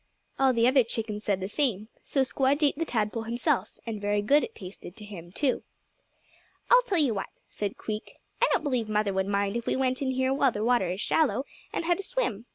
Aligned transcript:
All 0.39 0.51
the 0.51 0.67
other 0.67 0.83
chickens 0.83 1.23
said 1.23 1.41
the 1.41 1.47
same, 1.47 1.87
so 2.03 2.21
Squdge 2.21 2.63
ate 2.63 2.75
the 2.79 2.85
tadpole 2.85 3.21
himself, 3.29 3.77
and 3.85 4.01
very 4.01 4.23
good 4.23 4.43
it 4.43 4.55
tasted 4.55 4.95
to 4.95 5.05
him, 5.05 5.31
too. 5.31 5.61
"I'll 6.71 6.81
tell 6.81 6.97
you 6.97 7.13
what," 7.13 7.29
said 7.49 7.77
Queek; 7.77 8.15
"I 8.41 8.49
don't 8.51 8.63
believe 8.63 8.89
mother 8.89 9.13
would 9.13 9.27
mind 9.27 9.57
if 9.57 9.67
we 9.67 9.75
went 9.75 10.01
in 10.01 10.09
here 10.09 10.33
where 10.33 10.49
the 10.49 10.63
water 10.65 10.89
is 10.89 11.01
shallow, 11.01 11.43
and 11.71 11.85
had 11.85 11.99
a 11.99 12.03
swim. 12.03 12.47